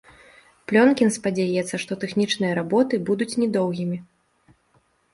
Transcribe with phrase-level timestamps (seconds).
[0.71, 3.97] Плёнкін спадзяецца, што тэхнічныя работы будуць не доўгімі.